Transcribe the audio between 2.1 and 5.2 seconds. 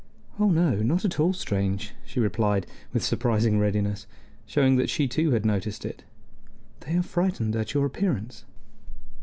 replied, with surprising readiness, showing that she